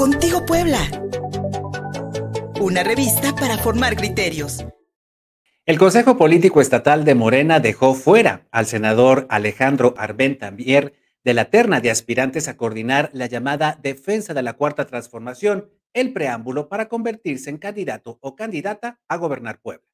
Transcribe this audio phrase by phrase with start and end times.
[0.00, 0.78] Contigo Puebla.
[2.58, 4.64] Una revista para formar criterios.
[5.66, 11.50] El Consejo Político Estatal de Morena dejó fuera al senador Alejandro Arbén Tambier de la
[11.50, 16.88] terna de aspirantes a coordinar la llamada defensa de la Cuarta Transformación, el preámbulo para
[16.88, 19.84] convertirse en candidato o candidata a gobernar Puebla.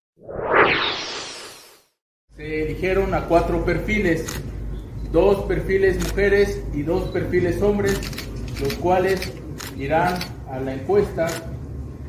[2.37, 4.25] Se eligieron a cuatro perfiles,
[5.11, 8.01] dos perfiles mujeres y dos perfiles hombres,
[8.61, 9.33] los cuales
[9.79, 10.15] irán
[10.51, 11.29] a la encuesta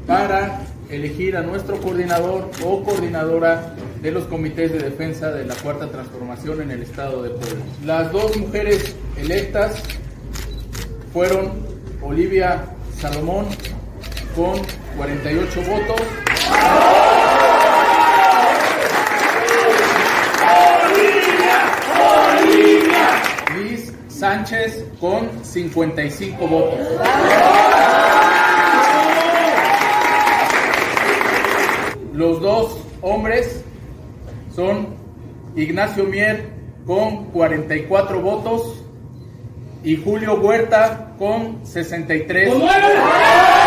[0.06, 5.90] para elegir a nuestro coordinador o coordinadora de los comités de defensa de la cuarta
[5.90, 7.66] transformación en el estado de Puebla.
[7.86, 9.84] Las dos mujeres electas
[11.12, 11.52] fueron
[12.02, 12.66] Olivia
[13.00, 13.48] Salomón
[14.36, 14.62] con
[14.98, 17.07] 48 votos.
[24.18, 26.80] Sánchez con 55 votos.
[32.14, 33.64] Los dos hombres
[34.56, 34.88] son
[35.56, 36.50] Ignacio Mier
[36.88, 38.84] con 44 votos
[39.84, 42.54] y Julio Huerta con 63.
[42.56, 43.67] votos.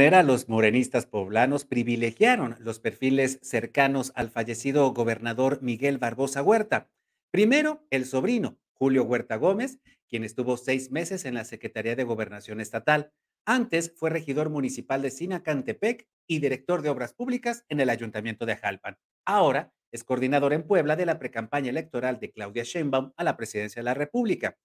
[0.00, 6.88] Los morenistas poblanos privilegiaron los perfiles cercanos al fallecido gobernador Miguel Barbosa Huerta.
[7.30, 9.78] Primero, el sobrino, Julio Huerta Gómez,
[10.08, 13.12] quien estuvo seis meses en la Secretaría de Gobernación Estatal.
[13.44, 18.56] Antes fue regidor municipal de Sinacantepec y director de Obras Públicas en el Ayuntamiento de
[18.56, 18.96] Jalpan.
[19.26, 23.80] Ahora es coordinador en Puebla de la precampaña electoral de Claudia Sheinbaum a la presidencia
[23.80, 24.56] de la República.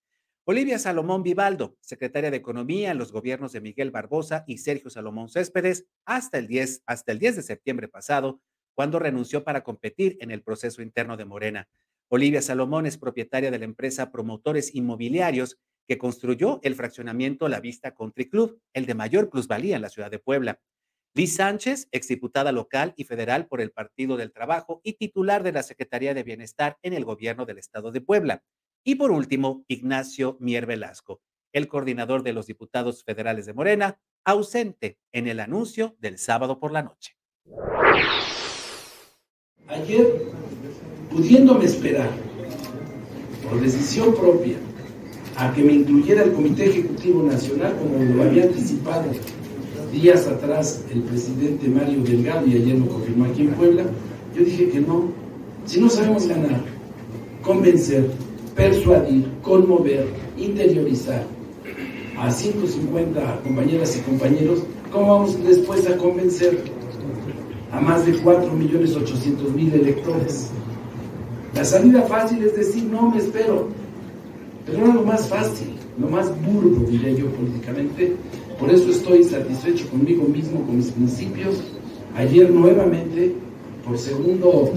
[0.48, 5.28] Olivia Salomón Vivaldo, secretaria de Economía en los gobiernos de Miguel Barbosa y Sergio Salomón
[5.28, 8.42] Céspedes, hasta el 10, hasta el 10 de septiembre pasado,
[8.76, 11.68] cuando renunció para competir en el proceso interno de Morena.
[12.10, 17.96] Olivia Salomón es propietaria de la empresa Promotores Inmobiliarios que construyó el fraccionamiento La Vista
[17.96, 20.60] Country Club, el de mayor plusvalía en la ciudad de Puebla.
[21.16, 25.64] Liz Sánchez, exdiputada local y federal por el Partido del Trabajo y titular de la
[25.64, 28.44] Secretaría de Bienestar en el gobierno del Estado de Puebla.
[28.88, 31.20] Y por último, Ignacio Mier Velasco,
[31.52, 36.72] el coordinador de los diputados federales de Morena, ausente en el anuncio del sábado por
[36.72, 37.18] la noche.
[39.68, 40.06] Ayer,
[41.10, 42.12] pudiéndome esperar,
[43.50, 44.58] por decisión propia,
[45.36, 49.10] a que me incluyera el Comité Ejecutivo Nacional, como lo había anticipado
[49.92, 53.84] días atrás el presidente Mario Delgado, y ayer lo confirmó aquí en Puebla,
[54.36, 55.12] yo dije que no.
[55.66, 56.62] Si no sabemos ganar,
[57.42, 58.12] convencer,
[58.56, 60.08] persuadir, conmover,
[60.38, 61.24] interiorizar
[62.18, 64.60] a 150 compañeras y compañeros,
[64.92, 66.64] ¿cómo vamos después a convencer
[67.72, 70.50] a más de 4.800.000 electores?
[71.54, 73.68] La salida fácil es decir, no me espero,
[74.66, 78.16] pero era lo más fácil, lo más burdo, diría yo políticamente.
[78.60, 81.62] Por eso estoy satisfecho conmigo mismo, con mis principios.
[82.16, 83.34] Ayer nuevamente,
[83.86, 84.72] por segundo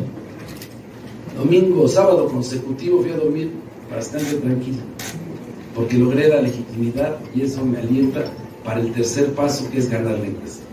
[1.36, 3.52] domingo, sábado consecutivo, fui a dormir
[3.90, 4.82] bastante tranquilo,
[5.74, 8.24] porque logré la legitimidad y eso me alienta
[8.64, 10.64] para el tercer paso, que es ganar la encuesta.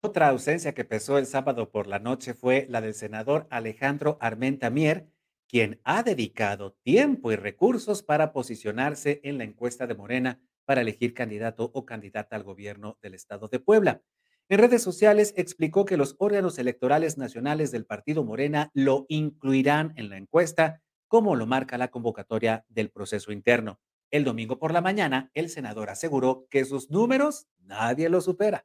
[0.00, 4.70] Otra ausencia que pesó el sábado por la noche fue la del senador Alejandro Armenta
[4.70, 5.08] Mier,
[5.48, 11.14] quien ha dedicado tiempo y recursos para posicionarse en la encuesta de Morena para elegir
[11.14, 14.02] candidato o candidata al gobierno del estado de Puebla.
[14.50, 20.08] En redes sociales explicó que los órganos electorales nacionales del partido Morena lo incluirán en
[20.08, 23.78] la encuesta, como lo marca la convocatoria del proceso interno.
[24.10, 28.64] El domingo por la mañana, el senador aseguró que sus números nadie los supera.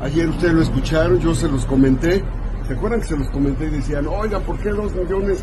[0.00, 2.22] Ayer ustedes lo escucharon, yo se los comenté.
[2.68, 5.42] ¿Se acuerdan que se los comenté y decían, oiga, ¿por qué dos millones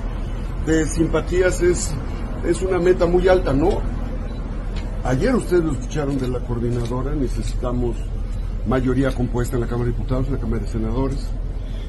[0.66, 1.94] de simpatías es,
[2.46, 3.52] es una meta muy alta?
[3.52, 3.81] No,
[5.04, 7.96] Ayer ustedes lo escucharon de la coordinadora, necesitamos
[8.68, 11.28] mayoría compuesta en la Cámara de Diputados, en la Cámara de Senadores.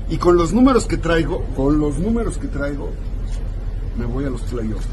[0.08, 2.90] Y con los números que traigo, con los números que traigo,
[3.98, 4.86] me voy a los playoffs.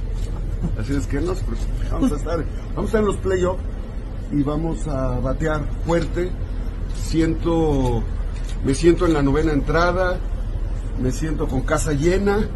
[0.79, 1.33] Así es que no
[1.91, 2.43] vamos a estar,
[2.75, 3.61] vamos a estar en los playoffs
[4.31, 6.31] y vamos a batear fuerte.
[6.95, 8.01] Siento,
[8.65, 10.17] me siento en la novena entrada,
[11.01, 12.47] me siento con casa llena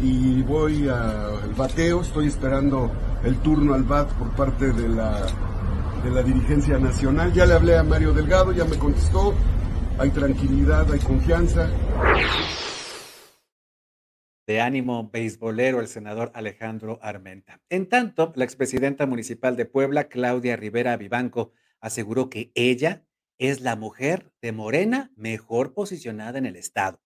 [0.00, 2.92] y voy al bateo, estoy esperando
[3.24, 5.26] el turno al BAT por parte de la,
[6.04, 7.32] de la dirigencia nacional.
[7.32, 9.34] Ya le hablé a Mario Delgado, ya me contestó,
[9.98, 11.70] hay tranquilidad, hay confianza.
[14.46, 17.60] De ánimo beisbolero el senador Alejandro Armenta.
[17.68, 23.04] En tanto, la expresidenta municipal de Puebla, Claudia Rivera Vivanco, aseguró que ella
[23.38, 27.00] es la mujer de Morena mejor posicionada en el estado.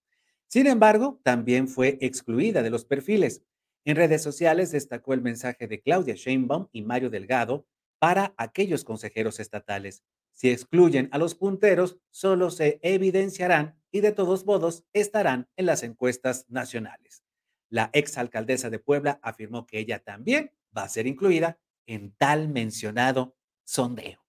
[0.48, 3.42] Sin embargo, también fue excluida de los perfiles.
[3.90, 7.66] En redes sociales destacó el mensaje de Claudia Sheinbaum y Mario Delgado
[7.98, 10.04] para aquellos consejeros estatales.
[10.32, 15.82] Si excluyen a los punteros, solo se evidenciarán y de todos modos estarán en las
[15.82, 17.24] encuestas nacionales.
[17.68, 23.34] La exalcaldesa de Puebla afirmó que ella también va a ser incluida en tal mencionado
[23.64, 24.24] sondeo.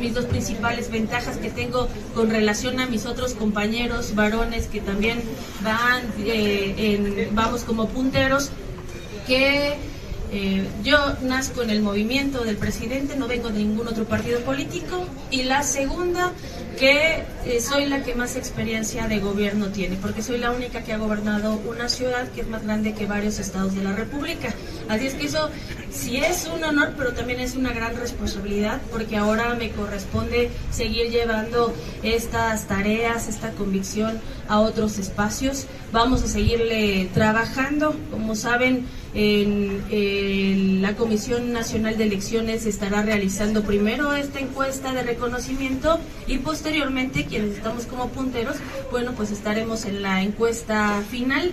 [0.00, 5.22] Mis dos principales ventajas que tengo con relación a mis otros compañeros varones que también
[5.62, 8.48] van, eh, vamos como punteros,
[9.26, 9.74] que
[10.32, 15.04] eh, yo nazco en el movimiento del presidente, no vengo de ningún otro partido político.
[15.30, 16.32] Y la segunda,
[16.74, 20.92] que eh, soy la que más experiencia de gobierno tiene, porque soy la única que
[20.92, 24.54] ha gobernado una ciudad que es más grande que varios estados de la República.
[24.88, 25.50] Así es que eso
[25.90, 31.10] sí es un honor, pero también es una gran responsabilidad, porque ahora me corresponde seguir
[31.10, 35.66] llevando estas tareas, esta convicción a otros espacios.
[35.92, 44.12] Vamos a seguirle trabajando, como saben en, la Comisión Nacional de Elecciones estará realizando primero
[44.12, 48.56] esta encuesta de reconocimiento y posteriormente quienes estamos como punteros,
[48.90, 51.52] bueno, pues estaremos en la encuesta final.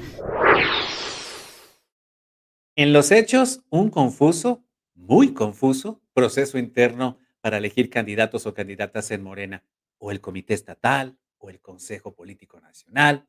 [2.78, 4.64] En los hechos, un confuso,
[4.96, 9.66] muy confuso, proceso interno para elegir candidatos o candidatas en Morena,
[9.98, 13.28] o el Comité Estatal, o el Consejo Político Nacional.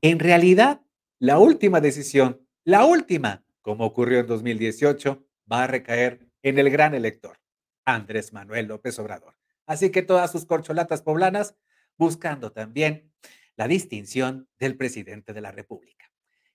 [0.00, 0.80] En realidad,
[1.20, 6.94] la última decisión la última, como ocurrió en 2018, va a recaer en el gran
[6.94, 7.38] elector,
[7.84, 9.34] Andrés Manuel López Obrador.
[9.66, 11.56] Así que todas sus corcholatas poblanas
[11.96, 13.12] buscando también
[13.56, 16.10] la distinción del presidente de la República.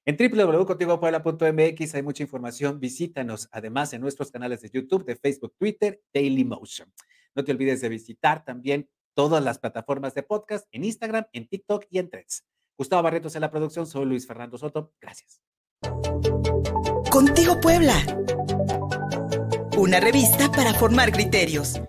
[0.06, 2.79] En www.contigopuebla.mx hay mucha información.
[2.79, 6.91] Visítanos además en nuestros canales de YouTube, de Facebook, Twitter, Daily Motion.
[7.35, 11.85] No te olvides de visitar también todas las plataformas de podcast en Instagram, en TikTok
[11.89, 12.45] y en Threads.
[12.77, 14.94] Gustavo Barretos en la producción, soy Luis Fernando Soto.
[15.00, 15.41] Gracias.
[17.11, 17.94] Contigo Puebla.
[19.77, 21.79] Una revista para formar criterios.